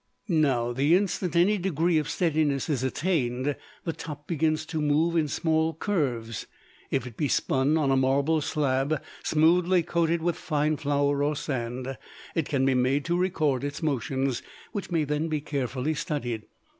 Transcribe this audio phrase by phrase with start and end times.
[0.27, 5.27] Now, the instant any degree of steadiness is attained, the top begins to move in
[5.27, 6.47] small curves.
[6.89, 11.99] If it be spun on a marble slab smoothly coated with fine flour or sand,
[12.33, 14.41] it can be made to record its motions,
[14.71, 16.45] which may then be carefully studied.